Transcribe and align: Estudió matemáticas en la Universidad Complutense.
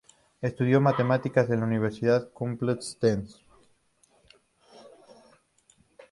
Estudió 0.41 0.81
matemáticas 0.81 1.47
en 1.51 1.59
la 1.59 1.67
Universidad 1.67 2.31
Complutense. 2.33 3.37